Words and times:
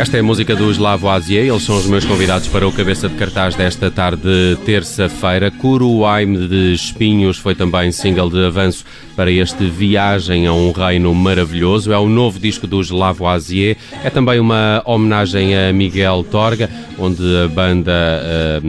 Esta 0.00 0.16
é 0.16 0.20
a 0.20 0.22
música 0.22 0.56
dos 0.56 0.78
Lavoisier, 0.78 1.44
eles 1.44 1.62
são 1.62 1.76
os 1.76 1.86
meus 1.86 2.06
convidados 2.06 2.48
para 2.48 2.66
o 2.66 2.72
cabeça 2.72 3.06
de 3.06 3.16
cartaz 3.16 3.54
desta 3.54 3.90
tarde, 3.90 4.56
terça-feira. 4.64 5.50
Curuaime 5.50 6.48
de 6.48 6.72
Espinhos 6.72 7.36
foi 7.36 7.54
também 7.54 7.92
single 7.92 8.30
de 8.30 8.42
avanço 8.42 8.82
para 9.20 9.30
este 9.30 9.66
Viagem 9.66 10.46
a 10.46 10.54
um 10.54 10.72
Reino 10.72 11.14
Maravilhoso. 11.14 11.92
É 11.92 11.98
o 11.98 12.08
novo 12.08 12.38
disco 12.38 12.66
dos 12.66 12.88
Lavoisier, 12.88 13.76
é 14.02 14.08
também 14.08 14.40
uma 14.40 14.80
homenagem 14.86 15.54
a 15.54 15.70
Miguel 15.74 16.24
Torga, 16.30 16.70
onde 16.98 17.22
a 17.44 17.46
banda 17.46 17.92
eh, 17.92 18.60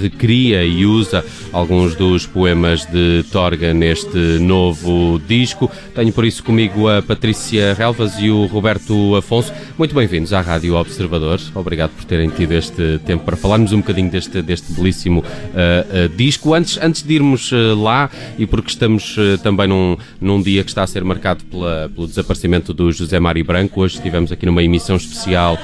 recria 0.00 0.64
e 0.64 0.84
usa 0.84 1.24
alguns 1.52 1.94
dos 1.94 2.26
poemas 2.26 2.84
de 2.86 3.24
Torga 3.30 3.72
neste 3.72 4.18
novo 4.40 5.20
disco. 5.28 5.70
Tenho 5.94 6.12
por 6.12 6.24
isso 6.24 6.42
comigo 6.42 6.88
a 6.88 7.00
Patrícia 7.00 7.72
Relvas 7.72 8.18
e 8.18 8.28
o 8.28 8.46
Roberto 8.46 9.14
Afonso. 9.14 9.52
Muito 9.78 9.94
bem-vindos 9.94 10.32
à 10.32 10.40
Rádio 10.40 10.74
Observador. 10.74 11.40
Obrigado 11.54 11.90
por 11.90 12.04
terem 12.04 12.28
tido 12.30 12.52
este 12.52 12.98
tempo 13.06 13.24
para 13.24 13.36
falarmos 13.36 13.72
um 13.72 13.78
bocadinho 13.78 14.10
deste, 14.10 14.42
deste 14.42 14.72
belíssimo 14.72 15.20
uh, 15.20 15.24
uh, 15.24 16.08
disco. 16.16 16.54
Antes, 16.54 16.78
antes 16.82 17.02
de 17.02 17.14
irmos 17.14 17.52
uh, 17.52 17.80
lá, 17.80 18.10
e 18.38 18.46
porque 18.46 18.70
estamos 18.70 19.16
também 19.42 19.68
num, 19.68 19.91
num 20.20 20.42
dia 20.42 20.62
que 20.62 20.70
está 20.70 20.82
a 20.82 20.86
ser 20.86 21.04
marcado 21.04 21.44
pela, 21.44 21.90
pelo 21.94 22.06
desaparecimento 22.06 22.72
do 22.72 22.92
José 22.92 23.18
Mário 23.18 23.44
Branco, 23.44 23.80
hoje 23.80 23.96
estivemos 23.96 24.32
aqui 24.32 24.46
numa 24.46 24.62
emissão 24.62 24.96
especial 24.96 25.58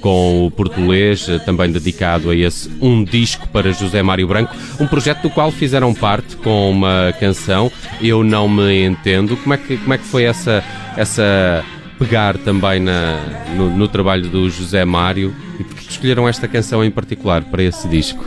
com 0.00 0.46
o 0.46 0.50
português, 0.50 1.26
também 1.46 1.70
dedicado 1.70 2.30
a 2.30 2.34
esse 2.34 2.68
Um 2.80 3.04
Disco 3.04 3.48
para 3.48 3.72
José 3.72 4.02
Mário 4.02 4.26
Branco, 4.26 4.54
um 4.80 4.86
projeto 4.86 5.22
do 5.22 5.30
qual 5.30 5.50
fizeram 5.50 5.94
parte 5.94 6.36
com 6.36 6.70
uma 6.70 7.14
canção, 7.20 7.70
Eu 8.00 8.24
Não 8.24 8.48
Me 8.48 8.84
Entendo. 8.84 9.36
Como 9.36 9.54
é 9.54 9.56
que, 9.56 9.76
como 9.76 9.94
é 9.94 9.98
que 9.98 10.04
foi 10.04 10.24
essa. 10.24 10.64
essa 10.96 11.64
pegar 11.98 12.38
também 12.38 12.78
na, 12.78 13.18
no, 13.56 13.70
no, 13.70 13.88
trabalho 13.88 14.28
do 14.28 14.48
José 14.48 14.84
Mário 14.84 15.34
e 15.58 15.64
porque 15.64 15.90
escolheram 15.90 16.28
esta 16.28 16.46
canção 16.46 16.84
em 16.84 16.90
particular 16.92 17.42
para 17.42 17.60
esse 17.60 17.88
disco? 17.88 18.24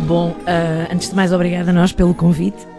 Bom, 0.00 0.30
uh, 0.30 0.92
antes 0.92 1.10
de 1.10 1.14
mais, 1.14 1.32
obrigada 1.32 1.70
a 1.70 1.72
nós 1.72 1.92
pelo 1.92 2.12
convite. 2.12 2.69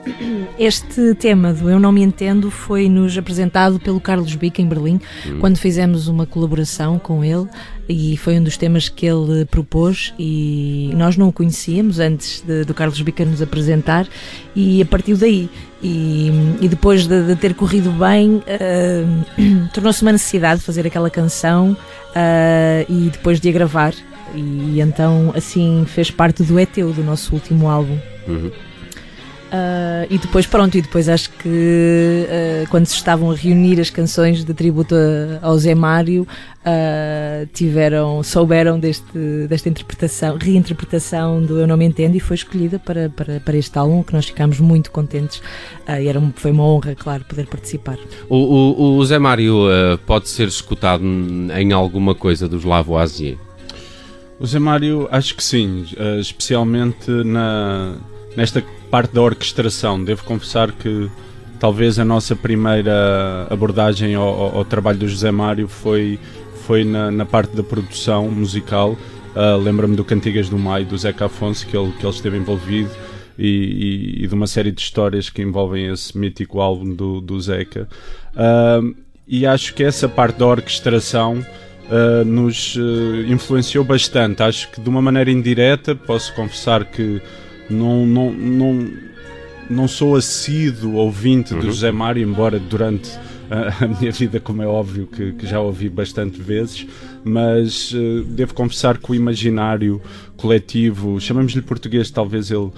Este 0.57 1.13
tema 1.16 1.53
do 1.53 1.69
Eu 1.69 1.79
Não 1.79 1.91
Me 1.91 2.01
Entendo 2.01 2.50
foi-nos 2.50 3.17
apresentado 3.17 3.79
pelo 3.79 4.00
Carlos 4.00 4.35
Bica 4.35 4.62
em 4.62 4.67
Berlim, 4.67 5.00
hum. 5.25 5.39
quando 5.39 5.57
fizemos 5.57 6.07
uma 6.07 6.25
colaboração 6.25 6.97
com 7.00 7.23
ele 7.23 7.47
e 7.88 8.16
foi 8.17 8.40
um 8.40 8.44
dos 8.44 8.57
temas 8.57 8.90
que 8.90 9.06
ele 9.06 9.45
propôs 9.45 10.13
e 10.17 10.91
nós 10.95 11.17
não 11.17 11.28
o 11.28 11.34
conhecíamos 11.34 12.00
antes 12.00 12.41
de, 12.41 12.63
do 12.63 12.73
Carlos 12.73 13.01
Bica 13.01 13.25
nos 13.25 13.41
apresentar 13.41 14.07
e 14.56 14.81
a 14.81 14.85
partir 14.85 15.16
daí 15.16 15.50
e, 15.84 16.31
e 16.61 16.67
depois 16.67 17.07
de, 17.07 17.23
de, 17.28 17.35
ter 17.35 17.53
corrido 17.53 17.91
bem 17.91 18.35
uh, 18.35 19.67
tornou-se 19.73 20.01
uma 20.01 20.11
necessidade 20.11 20.59
de 20.59 20.66
fazer 20.66 20.85
aquela 20.85 21.09
canção 21.09 21.72
uh, 21.72 22.85
e 22.91 23.09
depois 23.09 23.40
de 23.40 23.50
a 23.50 23.51
gravar 23.51 23.94
e 24.34 24.79
então 24.79 25.34
assim 25.35 25.84
fez 25.88 26.09
parte 26.09 26.44
do 26.44 26.59
ETEU 26.59 26.94
do 26.94 27.03
nosso 27.03 27.34
último 27.34 27.67
álbum 27.67 27.97
uhum. 28.28 28.51
Uh, 29.51 30.07
e 30.09 30.17
depois, 30.17 30.45
pronto, 30.45 30.78
e 30.78 30.81
depois 30.81 31.09
acho 31.09 31.29
que 31.31 31.50
uh, 31.50 32.69
quando 32.69 32.85
se 32.85 32.95
estavam 32.95 33.29
a 33.31 33.35
reunir 33.35 33.81
as 33.81 33.89
canções 33.89 34.45
de 34.45 34.53
tributo 34.53 34.95
a, 34.95 35.45
ao 35.45 35.57
Zé 35.57 35.75
Mário, 35.75 36.25
uh, 36.62 37.45
tiveram, 37.53 38.23
souberam 38.23 38.79
deste, 38.79 39.11
desta 39.50 39.67
interpretação, 39.67 40.37
reinterpretação 40.37 41.43
do 41.46 41.59
Eu 41.59 41.67
Não 41.67 41.75
Me 41.75 41.84
Entendo 41.84 42.16
e 42.16 42.20
foi 42.22 42.35
escolhida 42.35 42.79
para, 42.79 43.09
para, 43.09 43.41
para 43.41 43.58
este 43.58 43.78
álbum, 43.78 44.02
que 44.03 44.14
nós 44.14 44.25
ficámos 44.25 44.58
muito 44.61 44.90
contentes 44.90 45.41
e 45.85 46.08
era, 46.08 46.22
foi 46.35 46.52
uma 46.52 46.64
honra, 46.64 46.96
claro, 46.96 47.25
poder 47.25 47.46
participar. 47.47 47.97
O, 48.29 48.37
o, 48.37 48.97
o 48.97 49.05
Zé 49.05 49.20
Mário 49.20 49.67
pode 50.05 50.29
ser 50.29 50.47
escutado 50.47 51.03
em 51.03 51.73
alguma 51.73 52.16
coisa 52.16 52.47
dos 52.47 52.64
Lavoisier? 52.64 53.35
O 54.40 54.46
Zé 54.46 54.59
Mário, 54.59 55.09
acho 55.11 55.35
que 55.35 55.43
sim, 55.43 55.85
especialmente 56.20 57.11
na, 57.11 57.97
nesta 58.35 58.63
parte 58.89 59.13
da 59.13 59.22
orquestração. 59.22 60.03
Devo 60.03 60.23
confessar 60.23 60.72
que 60.72 61.09
talvez 61.59 61.99
a 61.99 62.05
nossa 62.05 62.35
primeira 62.35 63.47
abordagem 63.49 64.16
ao, 64.16 64.28
ao, 64.28 64.57
ao 64.57 64.66
trabalho 64.66 64.99
do 64.99 65.07
José 65.07 65.31
Mário 65.31 65.67
foi, 65.67 66.19
foi 66.66 66.83
na, 66.83 67.11
na 67.11 67.25
parte 67.25 67.55
da 67.55 67.63
produção 67.63 68.29
musical. 68.29 68.97
Uh, 69.35 69.57
Lembro-me 69.61 69.95
do 69.95 70.03
Cantigas 70.03 70.49
do 70.49 70.57
Maio, 70.57 70.85
do 70.85 70.97
Zeca 70.97 71.25
Afonso, 71.25 71.66
que 71.66 71.78
ele, 71.78 71.91
que 71.93 72.05
ele 72.05 72.13
esteve 72.13 72.37
envolvido. 72.37 72.89
E, 73.39 73.47
e, 73.47 74.23
e, 74.23 74.28
de 74.28 74.34
uma 74.35 74.45
série 74.45 74.72
de 74.72 74.81
histórias 74.81 75.29
que 75.29 75.41
envolvem 75.41 75.87
esse 75.87 76.16
mítico 76.17 76.59
álbum 76.59 76.93
do, 76.93 77.22
do 77.22 77.39
Zeca. 77.39 77.87
Uh, 78.35 78.93
e 79.25 79.45
acho 79.45 79.73
que 79.73 79.84
essa 79.84 80.09
parte 80.09 80.37
da 80.37 80.45
orquestração 80.45 81.39
uh, 81.39 82.25
nos 82.25 82.77
influenciou 83.27 83.84
bastante. 83.84 84.43
Acho 84.43 84.69
que 84.69 84.81
de 84.81 84.89
uma 84.89 85.01
maneira 85.01 85.31
indireta, 85.31 85.95
posso 85.95 86.35
confessar 86.35 86.85
que 86.85 87.22
não, 87.72 88.06
não, 88.06 88.32
não, 88.32 88.90
não 89.70 89.88
sou 89.88 90.16
assíduo 90.16 90.96
ouvinte 90.96 91.53
uhum. 91.53 91.59
do 91.59 91.66
José 91.68 91.91
Mário, 91.91 92.22
embora 92.28 92.59
durante 92.59 93.12
a, 93.52 93.85
a 93.85 93.88
minha 93.88 94.12
vida, 94.12 94.40
como 94.40 94.64
é 94.64 94.68
óbvio, 94.68 95.08
que, 95.08 95.34
que, 95.34 95.46
já 95.46 95.59
ouvi 95.59 95.90
bastante 95.90 96.41
vezes, 96.41 96.88
mas 97.23 97.91
uh, 97.91 98.23
devo 98.23 98.53
confessar 98.53 98.97
que 98.97 99.12
o 99.12 99.16
imaginário 99.16 100.02
coletivo, 100.38 101.20
chamamos-lhe 101.20 101.62
português, 101.62 102.09
talvez 102.09 102.50
ele 102.50 102.59
uh, 102.62 102.73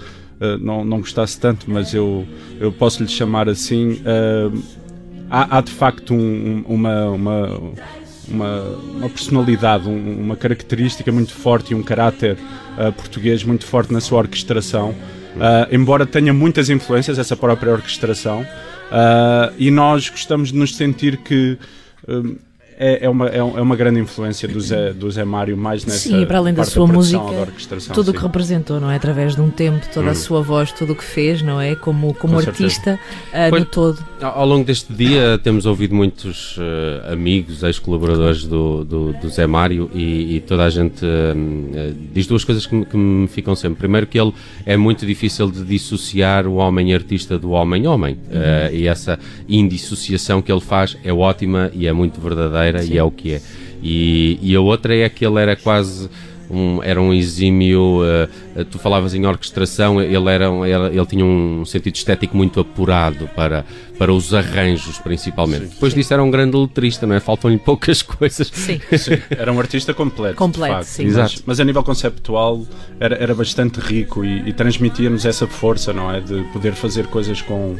não, 0.60 0.84
não 0.84 0.98
gostasse 0.98 1.38
tanto, 1.38 1.70
mas 1.70 1.94
eu, 1.94 2.26
eu 2.58 2.72
posso 2.72 3.02
lhe 3.02 3.08
chamar 3.08 3.48
assim. 3.48 4.00
Uh, 4.00 4.62
há, 5.30 5.58
há, 5.58 5.60
de 5.60 5.70
facto 5.70 6.12
um, 6.12 6.64
uma, 6.66 7.08
uma 7.10 7.60
uma, 8.28 8.60
uma 8.96 9.08
personalidade, 9.08 9.88
um, 9.88 10.20
uma 10.20 10.36
característica 10.36 11.10
muito 11.10 11.32
forte 11.32 11.72
e 11.72 11.74
um 11.74 11.82
caráter 11.82 12.36
uh, 12.78 12.92
português 12.92 13.42
muito 13.42 13.66
forte 13.66 13.92
na 13.92 14.00
sua 14.00 14.18
orquestração, 14.18 14.90
uh, 14.90 15.72
embora 15.72 16.06
tenha 16.06 16.32
muitas 16.32 16.70
influências, 16.70 17.18
essa 17.18 17.36
própria 17.36 17.72
orquestração, 17.72 18.42
uh, 18.42 19.54
e 19.58 19.70
nós 19.70 20.08
gostamos 20.08 20.50
de 20.50 20.58
nos 20.58 20.76
sentir 20.76 21.18
que 21.18 21.58
é, 22.78 23.04
é, 23.04 23.08
uma, 23.08 23.28
é, 23.28 23.38
é 23.38 23.42
uma 23.42 23.76
grande 23.76 24.00
influência 24.00 24.48
do 24.48 24.60
Zé, 24.60 24.92
do 24.92 25.10
Zé 25.10 25.24
Mário, 25.24 25.56
mais 25.56 25.84
nessa 25.84 26.08
Sim, 26.08 26.26
para 26.26 26.38
além 26.38 26.54
da 26.54 26.64
sua 26.64 26.86
produção, 26.86 27.24
música, 27.24 27.76
da 27.76 27.94
tudo 27.94 28.10
o 28.10 28.14
que 28.14 28.20
representou, 28.20 28.80
não 28.80 28.90
é? 28.90 28.96
Através 28.96 29.34
de 29.36 29.40
um 29.40 29.50
tempo, 29.50 29.86
toda 29.92 30.10
a 30.10 30.14
sua 30.14 30.42
voz, 30.42 30.72
tudo 30.72 30.92
o 30.92 30.96
que 30.96 31.04
fez, 31.04 31.42
não 31.42 31.60
é? 31.60 31.74
Como, 31.74 32.14
como 32.14 32.34
Com 32.34 32.38
artista 32.40 32.98
ah, 33.32 33.46
Pois- 33.50 33.62
no 33.62 33.68
todo. 33.68 34.04
Ao 34.20 34.46
longo 34.46 34.64
deste 34.64 34.92
dia 34.92 35.38
temos 35.42 35.66
ouvido 35.66 35.94
muitos 35.94 36.56
eh, 36.58 37.12
amigos, 37.12 37.62
ex-colaboradores 37.62 38.44
do, 38.44 38.84
do, 38.84 39.12
do 39.12 39.28
Zé 39.28 39.46
Mário 39.46 39.90
e, 39.94 40.36
e 40.36 40.40
toda 40.40 40.64
a 40.64 40.70
gente 40.70 41.04
eh, 41.04 41.92
diz 42.12 42.26
duas 42.26 42.42
coisas 42.42 42.64
que 42.66 42.74
me, 42.74 42.86
que 42.86 42.96
me 42.96 43.28
ficam 43.28 43.54
sempre. 43.54 43.78
Primeiro 43.78 44.06
que 44.06 44.18
ele 44.18 44.32
é 44.64 44.76
muito 44.76 45.04
difícil 45.04 45.50
de 45.50 45.62
dissociar 45.62 46.46
o 46.46 46.54
homem 46.54 46.94
artista 46.94 47.38
do 47.38 47.50
homem 47.50 47.86
homem 47.86 48.16
Eh, 48.30 48.70
e 48.72 48.88
essa 48.88 49.18
indissociação 49.48 50.42
que 50.42 50.50
ele 50.50 50.60
faz 50.60 50.96
é 51.04 51.12
ótima 51.12 51.70
e 51.74 51.86
é 51.86 51.92
muito 51.92 52.20
verdadeira 52.20 52.63
e 52.72 52.96
é 52.98 53.02
o 53.02 53.10
que 53.10 53.34
é. 53.34 53.40
E, 53.82 54.38
e 54.42 54.54
a 54.56 54.60
outra 54.60 54.94
é 54.96 55.08
que 55.08 55.24
ele 55.26 55.38
era 55.40 55.54
quase 55.56 56.08
um, 56.50 56.82
era 56.82 57.00
um 57.00 57.12
exímio. 57.12 58.00
eh, 58.04 58.64
tu 58.70 58.78
falavas 58.78 59.14
em 59.14 59.24
orquestração, 59.26 60.00
ele, 60.00 60.28
era, 60.30 60.50
um- 60.50 60.64
ele, 60.64 60.96
ele 60.96 61.06
tinha 61.06 61.24
um 61.24 61.64
sentido 61.64 61.94
estético 61.96 62.36
muito 62.36 62.60
apurado 62.60 63.28
para, 63.34 63.64
para 63.98 64.12
os 64.12 64.32
arranjos, 64.32 64.98
principalmente. 64.98 65.66
Depois 65.66 65.94
disso, 65.94 66.12
era 66.12 66.22
um 66.22 66.30
grande 66.30 66.56
letrista, 66.56 67.06
não 67.06 67.14
é? 67.16 67.20
Faltam-lhe 67.20 67.58
poucas 67.58 68.00
coisas. 68.02 68.48
Sim. 68.52 68.78
Sim, 68.96 69.18
era 69.30 69.50
um 69.52 69.58
artista 69.58 69.92
completo. 69.94 70.36
Completo, 70.36 70.70
de 70.72 70.76
facto. 70.76 70.86
sim. 70.88 71.04
Mas, 71.04 71.12
Exato. 71.14 71.42
mas 71.46 71.60
a 71.60 71.64
nível 71.64 71.82
conceptual 71.82 72.62
era, 73.00 73.16
era 73.16 73.34
bastante 73.34 73.80
rico 73.80 74.24
e, 74.24 74.48
e 74.48 74.52
transmitia-nos 74.52 75.24
essa 75.24 75.46
força, 75.46 75.92
não 75.92 76.10
é? 76.12 76.20
De 76.20 76.42
poder 76.52 76.74
fazer 76.74 77.06
coisas 77.06 77.40
com, 77.42 77.76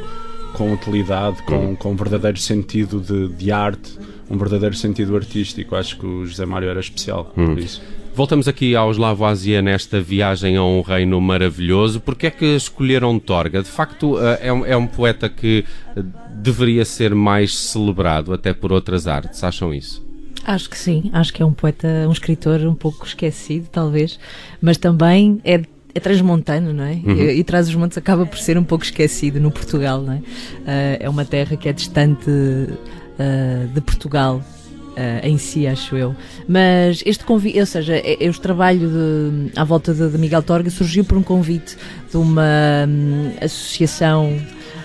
com 0.55 0.73
utilidade, 0.73 1.43
com, 1.43 1.77
com 1.77 1.93
um 1.93 1.97
verdadeiro 1.97 2.39
sentido 2.39 2.99
de, 3.01 3.29
de 3.37 3.53
arte, 3.53 3.99
um 4.31 4.37
verdadeiro 4.39 4.75
sentido 4.75 5.17
artístico. 5.17 5.77
Acho 5.77 5.99
que 5.99 6.07
o 6.07 6.27
José 6.27 6.47
Mário 6.47 6.69
era 6.69 6.81
especial 6.81 7.25
por 7.27 7.59
isso. 7.59 7.83
Voltamos 8.15 8.47
aqui 8.47 8.77
aos 8.77 8.97
Lavoisier 8.97 9.61
nesta 9.61 10.01
viagem 10.01 10.57
a 10.57 10.63
um 10.63 10.83
reino 10.83 11.21
maravilhoso. 11.21 12.01
Porquê 12.01 12.29
é 12.29 12.31
que 12.31 12.45
escolheram 12.45 13.19
Torga? 13.19 13.61
De 13.61 13.69
facto, 13.69 14.17
eh, 14.21 14.39
é 14.43 14.53
um, 14.53 14.65
é 14.65 14.77
um 14.77 14.87
poeta 14.87 15.29
que 15.29 15.65
eh, 15.97 16.03
deveria 16.33 16.85
ser 16.85 17.13
mais 17.13 17.57
celebrado 17.57 18.33
até 18.33 18.55
por 18.55 18.73
outras 18.73 19.09
artes. 19.09 19.43
Acham 19.43 19.75
isso? 19.75 20.05
Acho 20.45 20.71
que 20.71 20.79
sim, 20.79 21.11
acho 21.13 21.33
que 21.33 21.43
é 21.43 21.47
um 21.47 21.53
poeta, 21.53 21.89
um 22.07 22.13
escritor 22.13 22.61
um 22.61 22.75
pouco 22.75 23.05
esquecido, 23.05 23.67
talvez, 23.73 24.21
mas 24.61 24.77
também 24.77 25.41
é, 25.43 25.63
é 25.93 26.01
transmontano, 26.01 26.73
não 26.73 26.85
é? 26.85 26.95
E, 26.95 27.39
e 27.41 27.45
Traz 27.45 27.67
os 27.67 27.75
Montes 27.75 27.99
acaba 27.99 28.27
por 28.27 28.39
ser 28.39 28.57
um 28.59 28.65
pouco 28.65 28.85
esquecido 28.85 29.41
no 29.41 29.51
Portugal, 29.51 30.03
não 30.03 30.13
é? 30.13 30.23
Ah, 30.67 30.97
é 31.01 31.09
uma 31.09 31.25
terra 31.25 31.57
que 31.57 31.69
é 31.69 31.73
distante 31.73 32.31
ah, 33.19 33.67
de 33.73 33.81
Portugal. 33.81 34.43
ah, 34.97 35.27
em 35.27 35.37
si, 35.39 35.67
acho 35.67 35.97
eu. 35.97 36.15
Mas 36.49 37.03
este 37.05 37.25
convite, 37.25 37.59
ou 37.59 37.67
seja, 37.67 37.95
é- 37.97 38.13
é- 38.13 38.25
este 38.27 38.41
trabalho 38.41 38.89
de- 38.89 39.51
à 39.59 39.65
volta 39.65 39.93
de, 39.93 40.09
de 40.09 40.19
Miguel 40.19 40.43
Torga 40.43 40.71
surgiu 40.71 41.05
por 41.05 41.19
um 41.19 41.23
convite 41.23 41.77
de 42.11 42.17
uma 42.17 42.87
hum, 42.89 43.33
associação 43.43 44.37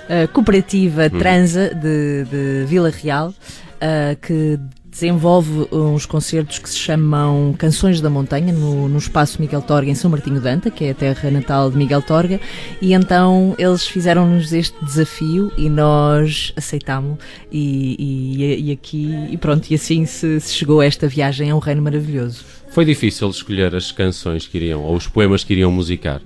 ah, 0.09 0.27
cooperativa 0.33 1.09
transa 1.11 1.69
de, 1.75 2.23
de 2.25 2.65
Vila 2.65 2.89
Real 2.89 3.31
ah, 3.79 4.15
que 4.19 4.59
desenvolve 4.89 5.67
uns 5.71 6.05
concertos 6.05 6.59
que 6.59 6.69
se 6.69 6.77
chamam 6.77 7.53
Canções 7.57 8.01
da 8.01 8.09
Montanha 8.09 8.51
no, 8.51 8.87
no 8.89 8.97
espaço 8.97 9.41
Miguel 9.41 9.61
Torga 9.61 9.89
em 9.89 9.95
São 9.95 10.09
Martinho 10.09 10.41
de 10.41 10.47
Anta, 10.47 10.71
que 10.71 10.85
é 10.85 10.91
a 10.91 10.93
terra 10.93 11.29
natal 11.29 11.69
de 11.69 11.77
Miguel 11.77 12.01
Torga, 12.01 12.39
e 12.81 12.93
então 12.93 13.55
eles 13.57 13.85
fizeram-nos 13.87 14.51
este 14.51 14.75
desafio 14.83 15.51
e 15.57 15.69
nós 15.69 16.53
aceitámo 16.55 17.17
e, 17.51 17.95
e, 17.99 18.69
e 18.69 18.71
aqui 18.71 19.27
e 19.29 19.37
pronto, 19.37 19.69
e 19.69 19.75
assim 19.75 20.05
se, 20.05 20.39
se 20.39 20.53
chegou 20.53 20.79
a 20.79 20.85
esta 20.85 21.07
viagem 21.07 21.49
a 21.49 21.55
um 21.55 21.59
reino 21.59 21.81
maravilhoso. 21.81 22.43
Foi 22.69 22.85
difícil 22.85 23.29
escolher 23.29 23.75
as 23.75 23.91
canções 23.91 24.47
que 24.47 24.57
iriam, 24.57 24.83
ou 24.83 24.95
os 24.95 25.07
poemas 25.07 25.43
que 25.43 25.53
iriam 25.53 25.71
musicar. 25.71 26.21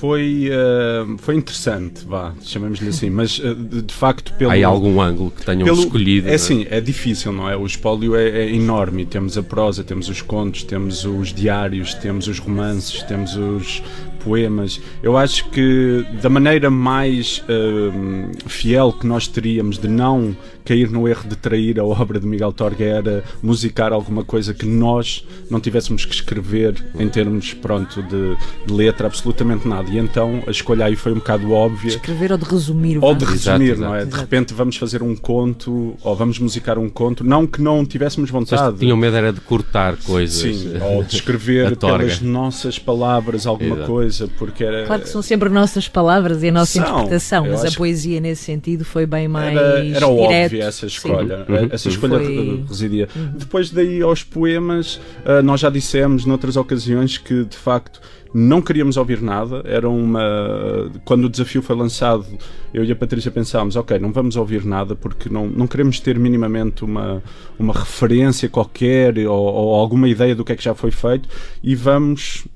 Foi, 0.00 0.48
eh, 0.50 1.06
foi 1.18 1.36
interessante, 1.36 2.04
vá, 2.06 2.34
chamemos-lhe 2.42 2.88
assim, 2.88 3.08
mas 3.08 3.40
eh, 3.42 3.54
de, 3.54 3.80
de 3.82 3.94
facto 3.94 4.32
pelo... 4.34 4.50
Há 4.50 4.66
algum 4.66 5.00
ângulo 5.00 5.30
que 5.30 5.44
tenham 5.44 5.64
Pelo- 5.64 5.78
escolhido? 5.80 6.28
É 6.28 6.34
assim, 6.34 6.66
é 6.68 6.80
difícil, 6.80 7.32
não 7.32 7.48
é? 7.48 7.56
O 7.56 7.64
espólio 7.64 8.14
é, 8.14 8.28
é 8.28 8.54
enorme. 8.54 9.06
Temos 9.06 9.38
a 9.38 9.42
prosa, 9.42 9.82
temos 9.82 10.08
os 10.08 10.20
contos, 10.20 10.64
temos 10.64 11.04
os 11.06 11.32
diários, 11.32 11.94
temos 11.94 12.28
os 12.28 12.38
romances, 12.38 13.02
temos 13.04 13.36
os 13.36 13.82
poemas. 14.26 14.80
Eu 15.02 15.16
acho 15.16 15.48
que 15.50 16.04
da 16.20 16.28
maneira 16.28 16.68
mais 16.68 17.42
hum, 17.48 18.32
fiel 18.48 18.92
que 18.92 19.06
nós 19.06 19.28
teríamos 19.28 19.78
de 19.78 19.86
não 19.86 20.36
cair 20.64 20.90
no 20.90 21.06
erro 21.06 21.28
de 21.28 21.36
trair 21.36 21.78
a 21.78 21.84
obra 21.84 22.18
de 22.18 22.26
Miguel 22.26 22.52
Torga 22.52 22.84
era 22.84 23.22
musicar 23.40 23.92
alguma 23.92 24.24
coisa 24.24 24.52
que 24.52 24.66
nós 24.66 25.24
não 25.48 25.60
tivéssemos 25.60 26.04
que 26.04 26.12
escrever 26.12 26.74
em 26.98 27.08
termos, 27.08 27.54
pronto, 27.54 28.02
de, 28.02 28.36
de 28.66 28.72
letra, 28.74 29.06
absolutamente 29.06 29.68
nada. 29.68 29.88
E 29.88 29.96
então 29.98 30.42
a 30.44 30.50
escolha 30.50 30.86
aí 30.86 30.96
foi 30.96 31.12
um 31.12 31.16
bocado 31.16 31.52
óbvia. 31.52 31.90
Escrever 31.90 32.32
ou 32.32 32.38
de 32.38 32.44
resumir 32.44 32.98
o 32.98 33.04
Ou 33.04 33.14
de 33.14 33.24
resumir, 33.24 33.70
exato. 33.70 33.80
não 33.80 33.94
é? 33.94 33.98
De 34.00 34.08
Exato. 34.08 34.20
repente 34.22 34.54
vamos 34.54 34.76
fazer 34.76 35.04
um 35.04 35.14
conto 35.14 35.94
ou 36.02 36.16
vamos 36.16 36.40
musicar 36.40 36.78
um 36.80 36.88
conto, 36.88 37.22
não 37.22 37.46
que 37.46 37.62
não 37.62 37.84
tivéssemos 37.86 38.28
Vocês 38.28 38.60
vontade. 38.60 38.78
tinham 38.78 38.96
medo 38.96 39.16
era 39.16 39.32
de 39.32 39.40
cortar 39.40 39.96
coisas. 39.98 40.36
Sim, 40.56 40.72
ou 40.82 41.04
de 41.04 41.14
escrever 41.14 41.76
pelas 41.78 42.20
nossas 42.20 42.76
palavras 42.76 43.46
alguma 43.46 43.76
Exato. 43.76 43.90
coisa, 43.92 44.15
porque 44.38 44.64
era. 44.64 44.86
Claro 44.86 45.02
que 45.02 45.08
são 45.08 45.20
sempre 45.22 45.48
nossas 45.48 45.88
palavras 45.88 46.42
e 46.42 46.48
a 46.48 46.52
nossa 46.52 46.72
São. 46.72 46.82
interpretação, 46.82 47.46
mas 47.48 47.64
a 47.64 47.70
poésia 47.76 48.20
nesse 48.20 48.44
sentido 48.44 48.84
foi 48.84 49.04
bem 49.06 49.28
mais 49.28 49.56
Era, 49.56 49.86
era 49.96 50.08
óbvia 50.08 50.64
essa 50.64 50.80
Sim. 50.80 50.86
escolha. 50.86 51.46
Uhum. 51.48 51.68
Essa 51.70 51.88
escolha 51.88 52.18
Foi- 52.18 52.26
re- 52.26 52.64
residia. 52.68 53.08
Depois 53.36 53.70
daí 53.70 54.00
aos 54.02 54.22
poemas, 54.22 55.00
ah, 55.24 55.42
nós 55.42 55.60
já 55.60 55.68
dissemos 55.70 56.24
noutras 56.24 56.56
ocasiões 56.56 57.18
que 57.18 57.44
de 57.44 57.56
facto 57.56 58.00
não 58.34 58.60
queríamos 58.60 58.96
ouvir 58.98 59.22
nada. 59.22 59.62
Era 59.64 59.88
uma. 59.88 60.90
Quando 61.04 61.24
o 61.24 61.28
desafio 61.28 61.62
foi 61.62 61.74
lançado, 61.76 62.26
eu 62.74 62.84
e 62.84 62.92
a 62.92 62.96
Patrícia 62.96 63.30
pensámos: 63.30 63.76
ok, 63.76 63.98
não 63.98 64.12
vamos 64.12 64.36
ouvir 64.36 64.64
nada 64.64 64.94
porque 64.94 65.28
não, 65.28 65.46
não 65.46 65.66
queremos 65.66 66.00
ter 66.00 66.18
minimamente 66.18 66.84
uma, 66.84 67.22
uma 67.58 67.72
referência 67.72 68.48
qualquer 68.48 69.16
ou, 69.26 69.34
ou 69.38 69.74
alguma 69.74 70.08
ideia 70.08 70.34
do 70.34 70.44
que 70.44 70.52
é 70.52 70.56
que 70.56 70.64
já 70.64 70.74
foi 70.74 70.90
feito 70.90 71.28
e 71.62 71.74
vamos 71.74 72.46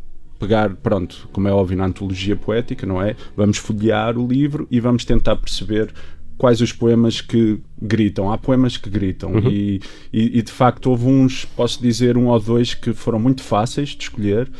pegar, 0.41 0.75
pronto, 0.77 1.29
como 1.33 1.47
é 1.47 1.53
óbvio 1.53 1.77
na 1.77 1.85
antologia 1.85 2.35
poética, 2.35 2.87
não 2.87 3.01
é? 3.01 3.15
Vamos 3.37 3.59
folhear 3.59 4.19
o 4.19 4.27
livro 4.27 4.67
e 4.71 4.81
vamos 4.81 5.05
tentar 5.05 5.37
perceber 5.37 5.93
quais 6.39 6.63
os 6.63 6.73
poemas 6.73 7.21
que 7.21 7.61
gritam. 7.81 8.33
Há 8.33 8.39
poemas 8.39 8.79
que 8.79 8.89
gritam 8.89 9.39
e, 9.51 9.81
e, 10.11 10.39
e, 10.39 10.43
de 10.43 10.51
facto 10.51 10.87
houve 10.91 11.05
uns, 11.07 11.45
posso 11.45 11.83
dizer, 11.83 12.17
um 12.17 12.29
ou 12.29 12.41
dois 12.41 12.73
que 12.73 12.95
foram 12.95 13.21
muito 13.21 13.43
fáceis 13.43 13.91
de 13.91 14.05
escolher, 14.05 14.51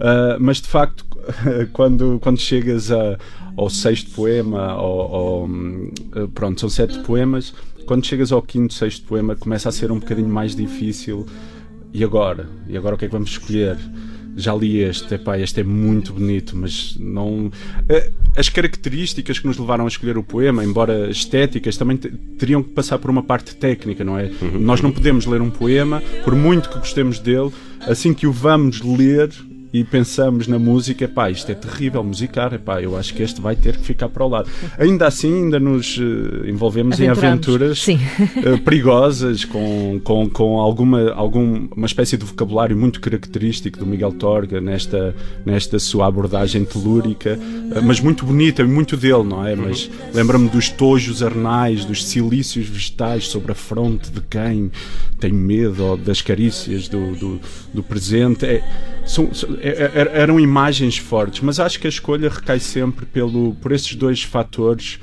ah, 0.00 0.36
mas 0.40 0.60
de 0.60 0.66
facto 0.66 1.06
quando, 1.72 2.18
quando 2.20 2.40
chegas 2.40 2.90
a, 2.90 3.16
ao 3.56 3.70
sexto 3.70 4.10
poema, 4.10 4.76
ou, 4.76 5.46
hum, 5.46 5.92
pronto, 6.34 6.60
são 6.60 6.68
sete 6.68 6.98
poemas, 7.00 7.54
quando 7.86 8.04
chegas 8.04 8.32
ao 8.32 8.42
quinto, 8.42 8.74
sexto 8.74 9.06
poema 9.06 9.36
começa 9.36 9.68
a 9.68 9.72
ser 9.72 9.90
um 9.90 9.98
bocadinho 9.98 10.28
mais 10.28 10.54
difícil. 10.54 11.24
E 11.92 12.04
agora? 12.04 12.46
E 12.68 12.76
agora 12.76 12.94
o 12.94 12.98
que 12.98 13.06
é 13.06 13.08
que 13.08 13.14
vamos 13.14 13.30
escolher? 13.30 13.78
Já 14.36 14.54
li 14.54 14.78
este, 14.78 15.14
epá, 15.14 15.38
este 15.38 15.60
é 15.60 15.64
muito 15.64 16.12
bonito, 16.12 16.56
mas 16.56 16.96
não. 16.98 17.50
eh, 17.88 18.10
As 18.36 18.48
características 18.48 19.38
que 19.38 19.46
nos 19.46 19.58
levaram 19.58 19.84
a 19.84 19.88
escolher 19.88 20.16
o 20.16 20.22
poema, 20.22 20.64
embora 20.64 21.10
estéticas, 21.10 21.76
também 21.76 21.96
te- 21.96 22.10
teriam 22.38 22.62
que 22.62 22.70
passar 22.70 22.98
por 22.98 23.10
uma 23.10 23.22
parte 23.22 23.56
técnica, 23.56 24.04
não 24.04 24.16
é? 24.18 24.30
Nós 24.58 24.80
não 24.80 24.92
podemos 24.92 25.26
ler 25.26 25.40
um 25.42 25.50
poema, 25.50 26.00
por 26.24 26.34
muito 26.36 26.68
que 26.68 26.78
gostemos 26.78 27.18
dele, 27.18 27.50
assim 27.80 28.14
que 28.14 28.26
o 28.26 28.32
vamos 28.32 28.80
ler 28.80 29.30
e 29.72 29.84
pensamos 29.84 30.48
na 30.48 30.58
música, 30.58 31.04
epá, 31.04 31.30
isto 31.30 31.50
é 31.52 31.54
terrível 31.54 32.02
musicar, 32.02 32.54
epá, 32.54 32.82
eu 32.82 32.96
acho 32.96 33.12
que 33.12 33.22
este 33.22 33.40
vai 33.40 33.54
ter 33.54 33.76
que 33.76 33.84
ficar 33.84 34.08
para 34.08 34.24
o 34.24 34.28
lado. 34.28 34.48
Ainda 34.78 35.06
assim, 35.06 35.44
ainda 35.44 35.60
nos 35.60 35.98
eh, 35.98 36.48
envolvemos 36.48 36.98
em 36.98 37.08
aventuras 37.08 37.86
eh, 37.88 38.56
perigosas, 38.64 39.44
com, 39.44 40.00
com, 40.02 40.28
com 40.30 40.58
alguma, 40.58 41.12
algum, 41.12 41.68
uma 41.76 41.86
espécie 41.86 42.16
de 42.16 42.24
vocabulário 42.24 42.76
muito 42.76 43.00
característico 43.00 43.78
do 43.78 43.86
Miguel 43.86 44.12
Torga 44.12 44.60
nesta, 44.60 45.14
nesta 45.44 45.78
sua 45.78 46.06
abordagem 46.06 46.64
telúrica, 46.64 47.38
eh, 47.74 47.80
mas 47.82 48.00
muito 48.00 48.24
bonita 48.24 48.62
e 48.62 48.66
muito 48.66 48.96
dele, 48.96 49.24
não 49.24 49.46
é? 49.46 49.54
Mas 49.54 49.90
lembra-me 50.14 50.48
dos 50.48 50.70
tojos 50.70 51.22
arnais, 51.22 51.84
dos 51.84 52.06
silícios 52.06 52.68
vegetais 52.68 53.28
sobre 53.28 53.52
a 53.52 53.54
fronte 53.54 54.10
de 54.10 54.22
quem 54.22 54.70
tem 55.20 55.32
medo 55.32 55.84
ou 55.84 55.96
das 55.96 56.22
carícias 56.22 56.88
do, 56.88 57.14
do, 57.16 57.40
do 57.74 57.82
presente. 57.82 58.46
É, 58.46 58.62
são, 59.08 59.34
são- 59.34 59.56
é- 59.60 59.90
é- 59.94 60.20
eram 60.20 60.38
imagens 60.38 60.98
fortes, 60.98 61.40
mas 61.40 61.58
acho 61.58 61.80
que 61.80 61.86
a 61.86 61.90
escolha 61.90 62.28
recai 62.28 62.60
sempre 62.60 63.06
pelo, 63.06 63.54
por 63.54 63.72
esses 63.72 63.94
dois 63.94 64.22
fatores 64.22 64.98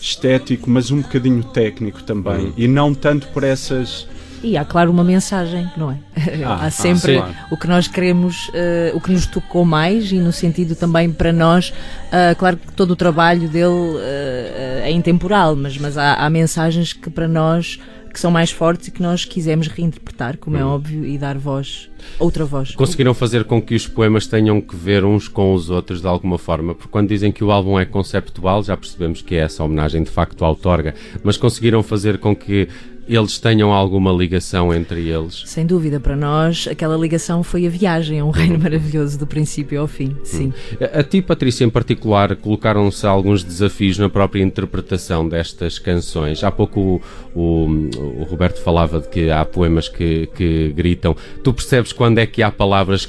estético, 0.00 0.68
mas 0.68 0.90
um 0.90 1.00
bocadinho 1.00 1.42
técnico 1.42 2.02
também, 2.02 2.52
e 2.56 2.68
não 2.68 2.94
tanto 2.94 3.28
por 3.28 3.42
essas. 3.42 4.06
E 4.42 4.56
há, 4.56 4.64
claro, 4.64 4.90
uma 4.90 5.02
mensagem, 5.02 5.68
não 5.76 5.90
é? 5.90 5.98
Ah, 6.44 6.58
há 6.62 6.66
ah, 6.66 6.70
sempre 6.70 7.16
sim. 7.16 7.24
o 7.50 7.56
que 7.56 7.66
nós 7.66 7.88
queremos, 7.88 8.50
eh, 8.52 8.92
o 8.94 9.00
que 9.00 9.10
nos 9.10 9.24
tocou 9.24 9.64
mais 9.64 10.12
e 10.12 10.18
no 10.18 10.30
sentido 10.30 10.76
também 10.76 11.10
para 11.10 11.32
nós, 11.32 11.72
ah, 12.12 12.34
claro 12.34 12.58
que 12.58 12.70
todo 12.74 12.90
o 12.90 12.96
trabalho 12.96 13.48
dele 13.48 13.96
eh, 13.98 14.82
é 14.84 14.90
intemporal, 14.90 15.56
mas, 15.56 15.78
mas 15.78 15.96
há, 15.96 16.14
há 16.14 16.28
mensagens 16.28 16.92
que 16.92 17.08
para 17.08 17.26
nós 17.26 17.80
que 18.16 18.20
são 18.20 18.30
mais 18.30 18.50
fortes 18.50 18.88
e 18.88 18.90
que 18.90 19.02
nós 19.02 19.26
quisemos 19.26 19.68
reinterpretar, 19.68 20.38
como 20.38 20.56
é 20.56 20.64
óbvio, 20.64 21.04
e 21.04 21.18
dar 21.18 21.36
voz, 21.36 21.90
outra 22.18 22.46
voz. 22.46 22.74
Conseguiram 22.74 23.12
fazer 23.12 23.44
com 23.44 23.60
que 23.60 23.74
os 23.74 23.86
poemas 23.86 24.26
tenham 24.26 24.58
que 24.58 24.74
ver 24.74 25.04
uns 25.04 25.28
com 25.28 25.52
os 25.52 25.68
outros 25.68 26.00
de 26.00 26.06
alguma 26.06 26.38
forma? 26.38 26.74
Porque 26.74 26.88
quando 26.90 27.10
dizem 27.10 27.30
que 27.30 27.44
o 27.44 27.50
álbum 27.50 27.78
é 27.78 27.84
conceptual, 27.84 28.62
já 28.62 28.74
percebemos 28.74 29.20
que 29.20 29.34
é 29.34 29.40
essa 29.40 29.62
homenagem 29.62 30.02
de 30.02 30.08
facto 30.08 30.42
ao 30.46 30.56
Torga, 30.56 30.94
mas 31.22 31.36
conseguiram 31.36 31.82
fazer 31.82 32.16
com 32.16 32.34
que 32.34 32.70
eles 33.08 33.38
tenham 33.38 33.72
alguma 33.72 34.12
ligação 34.12 34.74
entre 34.74 35.08
eles? 35.08 35.42
Sem 35.46 35.66
dúvida, 35.66 36.00
para 36.00 36.16
nós, 36.16 36.66
aquela 36.70 36.96
ligação 36.96 37.42
foi 37.42 37.66
a 37.66 37.70
viagem 37.70 38.20
a 38.20 38.24
um 38.24 38.30
reino 38.30 38.58
maravilhoso 38.58 39.18
do 39.18 39.26
princípio 39.26 39.80
ao 39.80 39.86
fim, 39.86 40.16
sim. 40.24 40.52
A, 40.80 41.00
a 41.00 41.02
ti, 41.02 41.22
Patrícia, 41.22 41.64
em 41.64 41.70
particular, 41.70 42.34
colocaram-se 42.36 43.06
alguns 43.06 43.42
desafios 43.42 43.98
na 43.98 44.08
própria 44.08 44.42
interpretação 44.42 45.28
destas 45.28 45.78
canções. 45.78 46.42
Há 46.42 46.50
pouco 46.50 47.02
o, 47.34 47.40
o, 47.40 48.20
o 48.20 48.24
Roberto 48.24 48.60
falava 48.62 49.00
de 49.00 49.08
que 49.08 49.30
há 49.30 49.44
poemas 49.44 49.88
que, 49.88 50.28
que 50.34 50.72
gritam. 50.74 51.16
Tu 51.42 51.52
percebes 51.52 51.92
quando 51.92 52.18
é 52.18 52.26
que 52.26 52.42
há 52.42 52.50
palavras 52.50 53.06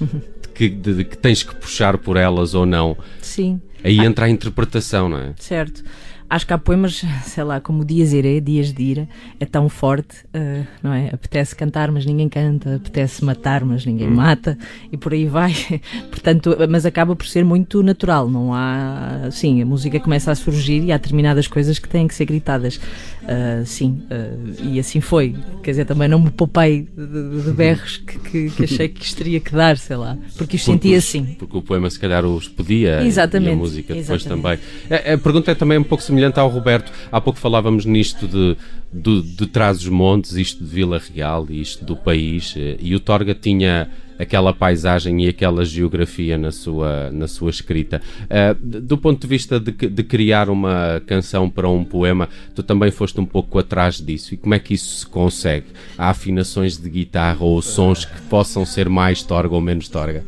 que, 0.53 0.69
de, 0.69 0.93
de, 0.95 1.03
que 1.03 1.17
tens 1.17 1.43
que 1.43 1.55
puxar 1.55 1.97
por 1.97 2.17
elas 2.17 2.53
ou 2.53 2.65
não? 2.65 2.97
Sim. 3.21 3.61
Aí 3.83 3.99
entra 3.99 4.25
a 4.25 4.29
interpretação, 4.29 5.07
não 5.07 5.17
é? 5.17 5.33
Certo. 5.37 5.83
Acho 6.29 6.46
que 6.46 6.53
há 6.53 6.57
poemas, 6.57 7.05
sei 7.24 7.43
lá, 7.43 7.62
como 7.62 7.86
Dias 7.86 8.12
Iré, 8.12 8.41
Dias 8.41 8.74
de 8.74 8.84
Ira, 8.84 9.10
é 9.39 9.46
tão 9.46 9.69
forte, 9.69 10.25
uh, 10.25 10.67
não 10.84 10.93
é? 10.93 11.07
Apetece 11.13 11.55
cantar, 11.55 11.89
mas 11.89 12.05
ninguém 12.05 12.27
canta, 12.27 12.75
apetece 12.75 13.24
matar, 13.24 13.63
mas 13.63 13.86
ninguém 13.86 14.10
hum. 14.10 14.15
mata, 14.15 14.57
e 14.91 14.98
por 14.98 15.13
aí 15.13 15.25
vai. 15.25 15.53
Portanto, 16.12 16.57
mas 16.69 16.86
acaba 16.86 17.15
por 17.15 17.25
ser 17.25 17.46
muito 17.46 17.81
natural, 17.81 18.29
não 18.29 18.53
há. 18.53 19.29
Sim, 19.31 19.62
a 19.62 19.65
música 19.65 20.00
começa 20.01 20.29
a 20.29 20.36
surgir 20.36 20.84
e 20.84 20.91
há 20.91 20.98
determinadas 20.98 21.48
coisas 21.48 21.79
que 21.79 21.88
têm 21.88 22.07
que 22.07 22.13
ser 22.13 22.25
gritadas. 22.25 22.75
Uh, 22.75 23.65
sim, 23.65 24.01
uh, 24.12 24.63
e 24.63 24.79
assim 24.79 25.00
foi. 25.00 25.36
Quer 25.63 25.72
dizer, 25.72 25.86
também 25.86 26.07
não 26.07 26.19
me 26.19 26.29
poupei 26.29 26.88
de, 26.96 27.43
de 27.43 27.51
berros 27.51 27.98
que, 27.98 28.19
que, 28.19 28.50
que, 28.50 28.63
achei 28.63 28.89
que 28.89 29.03
isto 29.03 29.17
teria 29.17 29.39
que 29.39 29.51
dar, 29.51 29.77
sei 29.77 29.96
lá, 29.96 30.17
porque 30.38 30.55
os 30.55 30.63
senti 30.63 30.93
assim. 30.93 31.36
Porque 31.39 31.57
o 31.57 31.62
poema, 31.62 31.89
se 31.89 32.00
calhar, 32.00 32.25
os 32.25 32.48
podia 32.48 33.01
Exatamente. 33.03 33.51
e 33.51 33.53
a 33.53 33.57
música 33.57 33.93
depois 33.93 34.25
Exatamente. 34.25 34.60
também. 34.89 35.00
A, 35.12 35.13
a 35.13 35.17
pergunta 35.17 35.51
é 35.51 35.55
também 35.55 35.77
um 35.77 35.84
pouco 35.84 36.03
semelhante 36.03 36.16
ao 36.39 36.50
Roberto. 36.50 36.91
Há 37.12 37.19
pouco 37.21 37.39
falávamos 37.39 37.86
nisto 37.86 38.27
de, 38.27 38.57
de, 38.91 39.21
de 39.21 39.47
trás 39.47 39.77
os 39.77 39.89
montes, 39.89 40.33
isto 40.33 40.63
de 40.63 40.69
Vila 40.69 41.01
Real 41.13 41.45
isto 41.50 41.86
do 41.86 41.95
país, 41.95 42.53
eh, 42.57 42.77
e 42.79 42.95
o 42.95 43.00
Torga 43.00 43.33
tinha 43.33 43.89
aquela 44.17 44.53
paisagem 44.53 45.24
e 45.24 45.29
aquela 45.29 45.63
geografia 45.63 46.38
na 46.38 46.51
sua, 46.51 47.12
na 47.12 47.27
sua 47.27 47.50
escrita. 47.50 48.01
Uh, 48.24 48.79
do 48.81 48.97
ponto 48.97 49.21
de 49.21 49.27
vista 49.27 49.59
de, 49.59 49.71
de, 49.71 50.03
criar 50.03 50.50
uma 50.50 51.01
canção 51.05 51.50
para 51.50 51.69
um 51.69 51.83
poema, 51.83 52.27
tu 52.55 52.63
também 52.63 52.89
foste 52.89 53.19
um 53.19 53.25
pouco 53.25 53.59
atrás 53.59 54.01
disso. 54.01 54.33
E 54.33 54.38
como 54.38 54.55
é 54.55 54.59
que 54.59 54.74
isso 54.74 55.01
se 55.01 55.05
consegue? 55.05 55.67
Há 55.97 56.09
afinações 56.09 56.77
de 56.77 56.89
guitarra 56.89 57.43
ou 57.43 57.62
sons 57.62 58.05
que 58.05 58.21
possam 58.24 58.65
ser 58.65 58.89
mais 58.89 59.21
torga 59.21 59.53
ou 59.53 59.62
menos 59.62 59.88
torga? 59.88 60.24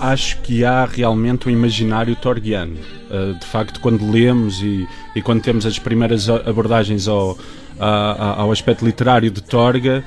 acho 0.00 0.40
que 0.42 0.64
há 0.64 0.84
realmente 0.84 1.48
um 1.48 1.50
imaginário 1.50 2.14
torguiano. 2.14 2.76
Uh, 3.10 3.38
de 3.38 3.46
facto, 3.46 3.80
quando 3.80 4.10
lemos 4.10 4.60
e, 4.62 4.86
e, 5.16 5.22
quando 5.22 5.40
temos 5.40 5.64
as 5.64 5.78
primeiras 5.78 6.28
abordagens 6.28 7.08
ao, 7.08 7.38
ao 7.78 8.52
aspecto 8.52 8.84
literário 8.84 9.30
de 9.30 9.42
Torga, 9.42 10.04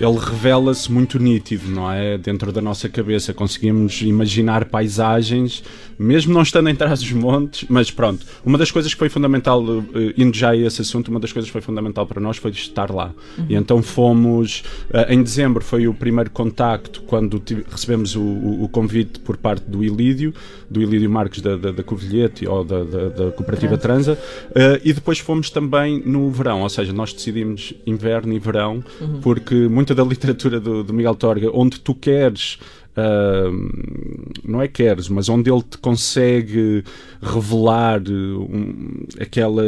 ele 0.00 0.18
revela-se 0.18 0.92
muito 0.92 1.18
nítido, 1.18 1.68
não 1.68 1.90
é? 1.90 2.18
Dentro 2.18 2.52
da 2.52 2.60
nossa 2.60 2.88
cabeça 2.88 3.32
conseguimos 3.32 4.02
imaginar 4.02 4.66
paisagens, 4.66 5.62
mesmo 5.98 6.32
não 6.32 6.42
estando 6.42 6.68
em 6.68 6.74
trás 6.74 7.00
dos 7.00 7.12
montes, 7.12 7.66
mas 7.68 7.90
pronto. 7.90 8.24
Uma 8.44 8.58
das 8.58 8.70
coisas 8.70 8.92
que 8.92 8.98
foi 8.98 9.08
fundamental, 9.08 9.62
eh, 9.94 10.14
indo 10.16 10.36
já 10.36 10.50
a 10.50 10.56
esse 10.56 10.82
assunto, 10.82 11.08
uma 11.08 11.20
das 11.20 11.32
coisas 11.32 11.48
que 11.48 11.52
foi 11.52 11.60
fundamental 11.60 12.06
para 12.06 12.20
nós 12.20 12.36
foi 12.36 12.50
estar 12.50 12.90
lá. 12.90 13.12
Uhum. 13.38 13.46
E 13.48 13.54
então 13.54 13.82
fomos, 13.82 14.62
eh, 14.90 15.14
em 15.14 15.22
dezembro 15.22 15.64
foi 15.64 15.88
o 15.88 15.94
primeiro 15.94 16.30
contacto, 16.30 17.02
quando 17.02 17.42
recebemos 17.70 18.14
o, 18.16 18.22
o, 18.22 18.68
convite 18.68 19.20
por 19.20 19.36
parte 19.36 19.64
do 19.68 19.82
Ilídio, 19.82 20.34
do 20.70 20.82
Ilídio 20.82 21.08
Marques 21.08 21.40
da, 21.40 21.56
da, 21.56 21.72
da 21.72 21.82
Covilhete 21.82 22.46
ou 22.46 22.64
da, 22.64 22.82
da, 22.84 23.08
da 23.08 23.30
Cooperativa 23.32 23.78
Transa, 23.78 24.18
uh, 24.50 24.80
e 24.84 24.92
depois 24.92 25.18
fomos 25.18 25.50
também 25.50 26.02
no 26.04 26.30
verão, 26.30 26.62
ou 26.62 26.68
seja, 26.68 26.92
nós 26.92 27.12
decidimos 27.12 27.72
inverno 27.86 28.32
e 28.32 28.38
verão, 28.38 28.84
uhum. 29.00 29.20
porque 29.20 29.54
muita 29.54 29.94
da 29.94 30.04
literatura 30.04 30.60
do, 30.60 30.82
do 30.82 30.92
Miguel 30.92 31.14
Torga, 31.14 31.50
onde 31.52 31.80
tu 31.80 31.94
queres 31.94 32.58
Uh, 32.96 34.40
não 34.42 34.62
é 34.62 34.68
queres, 34.68 35.08
mas 35.08 35.28
onde 35.28 35.50
ele 35.50 35.62
te 35.62 35.76
consegue 35.76 36.82
revelar 37.20 38.00
um, 38.08 39.04
aquela 39.20 39.62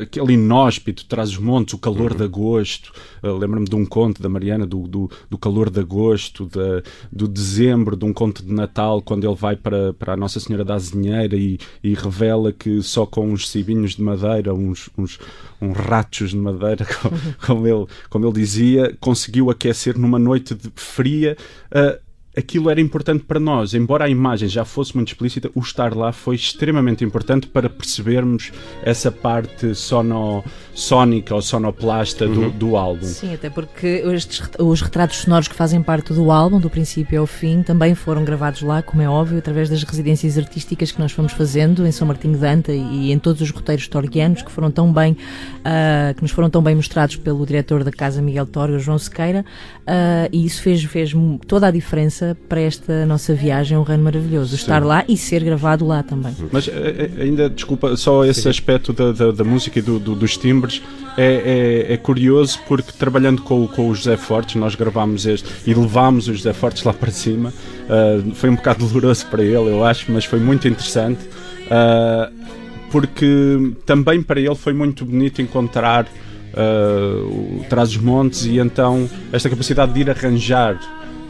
aquele 0.00 0.34
inóspito 0.34 1.04
traz 1.06 1.30
os 1.30 1.38
montes, 1.38 1.74
o 1.74 1.78
calor 1.78 2.12
uhum. 2.12 2.18
de 2.18 2.22
agosto. 2.24 2.92
Uh, 3.22 3.36
Lembro-me 3.36 3.66
de 3.66 3.74
um 3.74 3.84
conto 3.84 4.22
da 4.22 4.28
Mariana, 4.28 4.66
do, 4.66 4.86
do, 4.86 5.10
do 5.28 5.38
calor 5.38 5.70
de 5.70 5.80
agosto, 5.80 6.46
de, 6.46 6.82
do 7.10 7.26
dezembro, 7.26 7.96
de 7.96 8.04
um 8.04 8.12
conto 8.12 8.44
de 8.44 8.52
Natal, 8.52 9.02
quando 9.02 9.26
ele 9.26 9.34
vai 9.34 9.56
para, 9.56 9.92
para 9.94 10.12
a 10.12 10.16
Nossa 10.16 10.38
Senhora 10.38 10.64
da 10.64 10.74
Azinheira 10.74 11.36
e, 11.36 11.58
e 11.82 11.94
revela 11.94 12.52
que 12.52 12.82
só 12.82 13.06
com 13.06 13.28
uns 13.28 13.48
cibinhos 13.48 13.94
de 13.96 14.02
madeira, 14.02 14.54
uns, 14.54 14.88
uns, 14.96 15.18
uns 15.60 15.76
ratos 15.76 16.30
de 16.30 16.36
madeira, 16.36 16.86
como, 17.02 17.18
como, 17.46 17.66
ele, 17.66 17.86
como 18.08 18.26
ele 18.26 18.34
dizia, 18.34 18.96
conseguiu 19.00 19.50
aquecer 19.50 19.98
numa 19.98 20.18
noite 20.18 20.54
de 20.54 20.70
fria. 20.74 21.36
Uh, 21.70 22.03
aquilo 22.36 22.70
era 22.70 22.80
importante 22.80 23.24
para 23.24 23.38
nós. 23.38 23.74
Embora 23.74 24.04
a 24.04 24.08
imagem 24.08 24.48
já 24.48 24.64
fosse 24.64 24.94
muito 24.94 25.08
explícita, 25.08 25.50
o 25.54 25.60
estar 25.60 25.94
lá 25.94 26.12
foi 26.12 26.34
extremamente 26.34 27.04
importante 27.04 27.46
para 27.46 27.70
percebermos 27.70 28.52
essa 28.82 29.10
parte 29.10 29.74
sono, 29.74 30.44
sónica 30.74 31.34
ou 31.34 31.42
sonoplasta 31.42 32.26
uhum. 32.26 32.34
do, 32.34 32.50
do, 32.50 32.76
álbum. 32.76 33.06
Sim, 33.06 33.34
até 33.34 33.48
porque 33.48 34.02
estes, 34.06 34.42
os 34.58 34.80
retratos 34.80 35.18
sonoros 35.18 35.48
que 35.48 35.54
fazem 35.54 35.82
parte 35.82 36.12
do 36.12 36.30
álbum, 36.30 36.58
do 36.58 36.68
princípio 36.68 37.20
ao 37.20 37.26
fim, 37.26 37.62
também 37.62 37.94
foram 37.94 38.24
gravados 38.24 38.62
lá, 38.62 38.82
como 38.82 39.02
é 39.02 39.08
óbvio, 39.08 39.38
através 39.38 39.68
das 39.68 39.82
residências 39.82 40.36
artísticas 40.36 40.90
que 40.90 41.00
nós 41.00 41.12
fomos 41.12 41.32
fazendo 41.32 41.86
em 41.86 41.92
São 41.92 42.06
Martinho 42.06 42.38
de 42.38 42.46
Anta 42.46 42.72
e 42.72 43.12
em 43.12 43.18
todos 43.18 43.40
os 43.40 43.50
roteiros 43.50 43.86
torguianos 43.86 44.42
que 44.42 44.50
foram 44.50 44.70
tão 44.70 44.92
bem, 44.92 45.12
uh, 45.12 46.14
que 46.14 46.22
nos 46.22 46.30
foram 46.30 46.50
tão 46.50 46.62
bem 46.62 46.74
mostrados 46.74 47.16
pelo 47.16 47.46
diretor 47.46 47.84
da 47.84 47.92
Casa 47.92 48.20
Miguel 48.20 48.46
Torga, 48.46 48.78
João 48.78 48.98
Sequeira, 48.98 49.44
uh, 49.80 50.28
e 50.32 50.44
isso 50.44 50.62
fez, 50.62 50.82
fez 50.84 51.12
toda 51.46 51.68
a 51.68 51.70
diferença 51.70 52.23
para 52.48 52.60
esta 52.60 53.04
nossa 53.04 53.34
viagem, 53.34 53.76
um 53.76 53.82
reino 53.82 54.04
maravilhoso. 54.04 54.50
Sim. 54.50 54.62
Estar 54.62 54.84
lá 54.84 55.04
e 55.08 55.16
ser 55.16 55.42
gravado 55.42 55.86
lá 55.86 56.02
também. 56.02 56.34
Mas 56.50 56.68
eh, 56.68 57.10
eh, 57.18 57.22
ainda, 57.22 57.50
desculpa, 57.50 57.96
só 57.96 58.24
esse 58.24 58.42
Sim. 58.42 58.48
aspecto 58.48 58.92
da, 58.92 59.12
da, 59.12 59.30
da, 59.30 59.44
música 59.44 59.78
e 59.78 59.82
do, 59.82 59.98
do, 59.98 60.14
dos 60.14 60.36
timbres 60.36 60.80
é, 61.16 61.86
é, 61.88 61.92
é, 61.94 61.96
curioso 61.96 62.58
porque 62.66 62.92
trabalhando 62.92 63.42
com, 63.42 63.66
com 63.68 63.88
o 63.88 63.94
José 63.94 64.16
Fortes, 64.16 64.54
nós 64.56 64.74
gravámos 64.74 65.26
este 65.26 65.48
e 65.66 65.74
levámos 65.74 66.28
o 66.28 66.34
José 66.34 66.52
Fortes 66.52 66.82
lá 66.84 66.92
para 66.92 67.10
cima. 67.10 67.52
Uh, 67.84 68.34
foi 68.34 68.50
um 68.50 68.56
bocado 68.56 68.86
doloroso 68.88 69.26
para 69.26 69.42
ele, 69.42 69.70
eu 69.70 69.84
acho, 69.84 70.10
mas 70.10 70.24
foi 70.24 70.40
muito 70.40 70.66
interessante. 70.66 71.20
Uh, 71.64 72.44
porque 72.90 73.72
também 73.84 74.22
para 74.22 74.40
ele 74.40 74.54
foi 74.54 74.72
muito 74.72 75.04
bonito 75.04 75.42
encontrar 75.42 76.06
uh, 76.54 77.60
o 77.60 77.64
Traz 77.68 77.90
os 77.90 77.96
Montes 77.96 78.44
e 78.44 78.58
então 78.58 79.08
esta 79.32 79.50
capacidade 79.50 79.92
de 79.92 80.00
ir 80.00 80.10
arranjar 80.10 80.78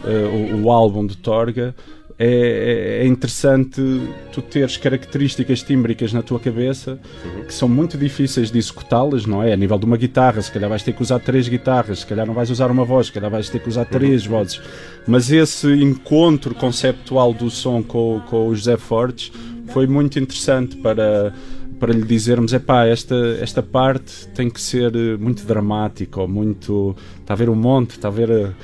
uh, 0.04 0.56
o, 0.56 0.64
o, 0.64 0.70
álbum 0.70 1.06
de 1.06 1.16
Torga, 1.16 1.74
é, 2.16 3.00
é, 3.02 3.06
interessante 3.06 3.82
tu 4.32 4.40
teres 4.40 4.76
características 4.76 5.62
tímbricas 5.62 6.12
na 6.12 6.22
tua 6.22 6.38
cabeça 6.38 6.96
que 7.44 7.52
são 7.52 7.68
muito 7.68 7.98
difíceis 7.98 8.52
de 8.52 8.58
executá-las, 8.58 9.26
não 9.26 9.42
é? 9.42 9.52
A 9.52 9.56
nível 9.56 9.76
de 9.78 9.84
uma 9.84 9.96
guitarra, 9.96 10.40
se 10.40 10.50
calhar 10.52 10.70
vais 10.70 10.82
ter 10.84 10.92
que 10.92 11.02
usar 11.02 11.18
três 11.18 11.48
guitarras, 11.48 12.00
se 12.00 12.06
calhar 12.06 12.24
não 12.24 12.34
vais 12.34 12.50
usar 12.50 12.70
uma 12.70 12.84
voz, 12.84 13.06
se 13.06 13.12
calhar 13.12 13.30
vais 13.30 13.48
ter 13.48 13.58
que 13.58 13.68
usar 13.68 13.84
três 13.86 14.24
vozes. 14.24 14.60
Mas 15.08 15.32
esse 15.32 15.66
encontro 15.82 16.54
conceptual 16.54 17.34
do 17.34 17.50
som 17.50 17.82
com, 17.82 18.22
com 18.28 18.46
o 18.46 18.54
José 18.54 18.76
Fortes 18.76 19.32
foi 19.66 19.88
muito 19.88 20.18
interessante 20.18 20.76
para 20.76 21.32
para 21.84 21.92
lhe 21.92 22.02
dizermos, 22.06 22.54
é 22.54 22.58
pá, 22.58 22.86
esta, 22.86 23.14
esta 23.42 23.62
parte 23.62 24.26
tem 24.28 24.48
que 24.48 24.58
ser 24.58 24.96
eh, 24.96 25.18
muito 25.18 25.44
dramática 25.44 26.18
ou 26.18 26.26
muito. 26.26 26.96
Está 27.20 27.34
a 27.34 27.36
ver 27.36 27.50
o 27.50 27.54
monte, 27.54 27.90
está 27.90 28.08
a 28.08 28.10
ver, 28.10 28.30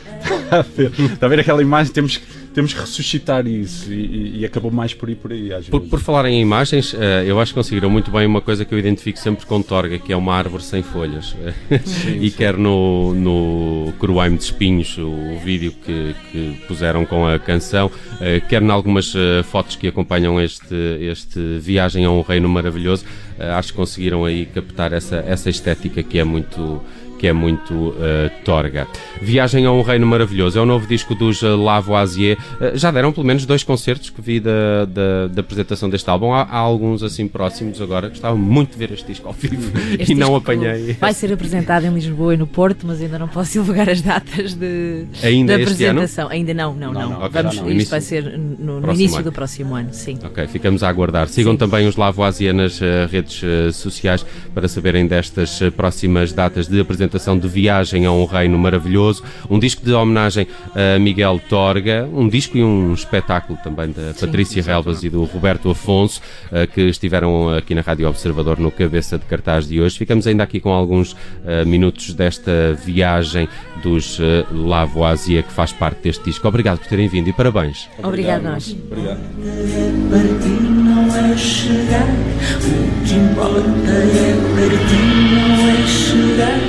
está 0.43 0.61
a 0.61 0.63
ver, 0.63 0.93
está 0.99 1.27
a 1.27 1.29
ver 1.29 1.41
aquela 1.41 1.61
imagem, 1.61 1.93
temos 1.93 2.17
que 2.17 2.25
temos 2.53 2.73
que 2.73 2.81
ressuscitar 2.81 3.47
isso 3.47 3.93
e, 3.93 4.41
e, 4.41 4.45
acabou 4.45 4.71
mais 4.71 4.93
por 4.93 5.09
aí 5.09 5.15
por 5.15 5.33
aí. 5.33 5.51
Por, 5.71 5.81
por, 5.83 6.01
falar 6.01 6.27
em 6.27 6.41
imagens, 6.41 6.93
uh, 6.93 6.97
eu 7.25 7.41
acho 7.41 7.53
que 7.53 7.59
conseguiram 7.59 7.89
muito 7.89 8.11
bem 8.11 8.27
uma 8.27 8.41
coisa 8.41 8.65
que 8.65 8.75
eu 8.75 8.79
identifico 8.79 9.19
sempre 9.19 9.47
com 9.47 9.63
Torga, 9.63 9.99
que 9.99 10.13
é 10.13 10.17
uma 10.17 10.35
árvore 10.35 10.63
sem 10.63 10.83
folhas. 10.83 11.37
Sim, 11.85 12.19
e 12.21 12.31
sim. 12.31 12.37
quer 12.37 12.57
no, 12.57 13.15
no 13.15 13.93
Cruaime 13.99 14.37
de 14.37 14.45
Espinhos, 14.45 14.99
o 14.99 15.39
vídeo 15.45 15.73
que, 15.73 16.15
que 16.31 16.57
puseram 16.67 17.05
com 17.05 17.27
a 17.27 17.39
canção, 17.39 17.87
uh, 17.87 18.49
quer 18.49 18.63
em 18.63 18.71
algumas 18.71 19.15
uh, 19.15 19.43
fotos 19.45 19.77
que 19.77 19.87
acompanham 19.87 20.41
este, 20.41 20.75
este 21.01 21.59
Viagem 21.59 22.05
a 22.05 22.11
um 22.11 22.23
Reino 22.23 22.49
Maravilhoso, 22.49 23.05
acho 23.57 23.69
que 23.69 23.77
conseguiram 23.77 24.25
aí 24.25 24.45
captar 24.45 24.93
essa, 24.93 25.25
essa 25.27 25.49
estética 25.49 26.03
que 26.03 26.19
é 26.19 26.25
muito 26.25 26.83
que 27.21 27.27
é 27.27 27.35
muito 27.35 27.75
uh, 27.75 27.95
torga. 28.47 28.89
Viagem 29.21 29.67
a 29.67 29.71
um 29.71 29.83
Reino 29.83 30.07
Maravilhoso 30.07 30.59
é 30.59 30.63
o 30.63 30.65
novo 30.65 30.87
disco 30.87 31.15
dos 31.15 31.43
uh, 31.43 31.55
Lavoisier. 31.55 32.39
Uh, 32.59 32.79
já 32.79 32.91
deram 32.91 33.13
pelo 33.13 33.27
menos 33.27 33.45
dois 33.45 33.63
concertos 33.63 34.09
que 34.09 34.23
vi 34.23 34.41
da, 34.41 34.87
da, 34.87 35.27
da 35.27 35.41
apresentação 35.43 35.91
deste 35.91 36.09
álbum. 36.09 36.33
Há, 36.33 36.45
há, 36.45 36.57
alguns 36.57 37.03
assim 37.03 37.29
próximos 37.29 37.79
agora. 37.79 38.09
Gostava 38.09 38.35
muito 38.35 38.73
de 38.73 38.79
ver 38.79 38.93
este 38.93 39.07
disco 39.09 39.29
ao 39.29 39.35
vivo 39.35 39.71
este 39.99 40.13
e 40.13 40.15
não 40.15 40.35
apanhei. 40.35 40.95
Vai 40.95 41.13
ser 41.13 41.31
apresentado 41.31 41.85
em 41.85 41.93
Lisboa 41.93 42.33
e 42.33 42.39
no 42.39 42.47
Porto, 42.47 42.87
mas 42.87 43.03
ainda 43.03 43.19
não 43.19 43.29
posso 43.29 43.53
divulgar 43.53 43.91
as 43.91 44.01
datas 44.01 44.55
de, 44.55 45.05
ainda 45.23 45.59
de 45.59 45.63
apresentação. 45.63 46.31
Ainda 46.31 46.55
não, 46.55 46.75
não, 46.75 46.91
não. 46.91 47.01
não. 47.03 47.11
não. 47.11 47.27
Okay, 47.27 47.43
Vamos, 47.43 47.57
não. 47.57 47.65
Isto 47.65 47.71
início, 47.71 47.91
vai 47.91 48.01
ser 48.01 48.39
no, 48.39 48.81
no 48.81 48.93
início 48.95 49.17
ano. 49.17 49.25
do 49.25 49.33
próximo 49.33 49.75
ano, 49.75 49.93
sim. 49.93 50.19
Ok, 50.25 50.47
ficamos 50.47 50.83
a 50.83 50.89
aguardar. 50.89 51.29
Sigam 51.29 51.53
sim. 51.53 51.59
também 51.59 51.87
os 51.87 51.97
Lavoisier 51.97 52.55
nas 52.55 52.81
redes 53.11 53.43
sociais 53.77 54.25
para 54.55 54.67
saberem 54.69 55.07
destas 55.07 55.61
próximas 55.77 56.33
datas 56.33 56.67
de 56.67 56.81
apresentação 56.81 57.10
de 57.39 57.49
viagem 57.49 58.07
a 58.07 58.13
um 58.13 58.25
reino 58.25 58.59
maravilhoso, 58.59 59.23
um 59.49 59.59
disco 59.59 59.85
de 59.85 59.93
homenagem 59.93 60.47
a 60.75 60.99
Miguel 60.99 61.41
Torga, 61.49 62.09
um 62.13 62.29
disco 62.29 62.57
e 62.57 62.63
um 62.63 62.93
espetáculo 62.93 63.59
também 63.63 63.91
da 63.91 64.13
Sim, 64.13 64.27
Patrícia 64.27 64.63
Relvas 64.63 65.03
e 65.03 65.11
do 65.11 65.25
Roberto 65.25 65.71
Afonso, 65.71 66.21
uh, 66.51 66.67
que 66.67 66.83
estiveram 66.83 67.55
aqui 67.55 67.75
na 67.75 67.81
Rádio 67.81 68.09
Observador 68.09 68.59
no 68.59 68.71
cabeça 68.71 69.19
de 69.19 69.25
cartaz 69.25 69.67
de 69.69 69.81
hoje. 69.81 69.99
Ficamos 69.99 70.27
ainda 70.27 70.43
aqui 70.43 70.61
com 70.61 70.71
alguns 70.71 71.13
uh, 71.13 71.67
minutos 71.67 72.15
desta 72.15 72.75
viagem 72.85 73.49
dos 73.83 74.19
uh, 74.19 74.47
Lavoisier 74.53 75.43
que 75.43 75.53
faz 75.53 75.73
parte 75.73 76.03
deste 76.03 76.25
disco. 76.25 76.47
Obrigado 76.47 76.79
por 76.79 76.89
terem 76.89 77.09
vindo 77.09 77.29
e 77.29 77.33
parabéns. 77.33 77.89
Obrigado, 78.03 78.43
nós. 78.43 78.77
Obrigado. 78.91 79.21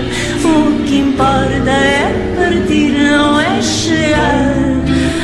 O 0.07 0.10
que 0.91 0.97
importa 0.97 1.71
é 1.71 2.35
partir, 2.35 2.91
não 2.91 3.39
é 3.39 3.61
chegar. 3.61 4.51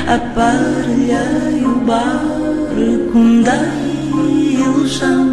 Aparelhei 0.08 1.66
o 1.66 1.76
barco 1.82 3.44
da 3.44 3.60
ilusão 4.56 5.26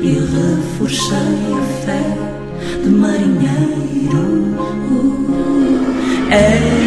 e 0.00 0.12
reforcei 0.36 1.42
a 1.52 1.64
fé 1.84 2.06
de 2.82 2.88
marinheiro. 2.88 4.26
Era 6.30 6.81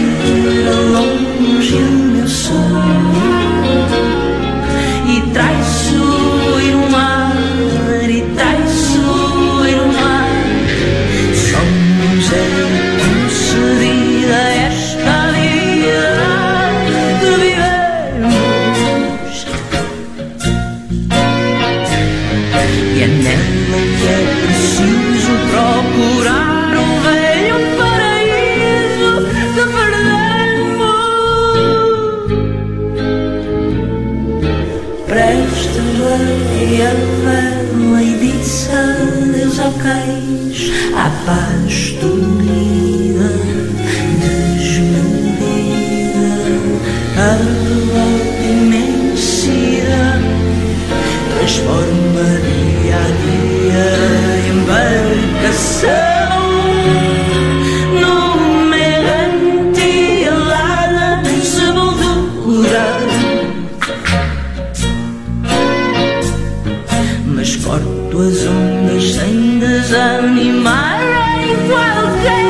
mas 67.46 67.56
corto 67.58 68.22
as 68.22 68.48
ondas 68.48 69.04
sem 69.14 69.60
desanimar 69.60 71.00
em 71.44 71.56
qualquer 71.70 72.46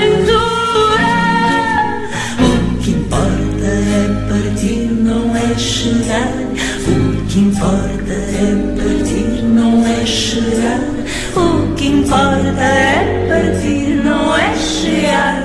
aventura. 0.00 1.12
O 2.40 2.78
que 2.78 2.92
importa 2.92 3.66
é 3.66 4.08
partir, 4.26 4.88
não 5.02 5.36
é 5.36 5.54
chegar. 5.58 6.32
O 6.88 7.26
que 7.26 7.40
importa 7.40 8.14
é 8.14 8.56
partir, 8.78 9.42
não 9.42 9.86
é 9.86 10.06
chegar. 10.06 10.80
O 11.36 11.74
que 11.74 11.86
importa 11.86 12.62
é 12.62 13.26
partir, 13.28 14.02
não 14.02 14.34
é 14.34 14.56
chegar. 14.56 15.35